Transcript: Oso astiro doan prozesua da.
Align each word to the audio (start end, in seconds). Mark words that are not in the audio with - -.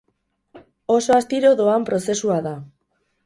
Oso 0.93 1.13
astiro 1.17 1.51
doan 1.61 1.87
prozesua 1.91 2.39
da. 2.47 2.55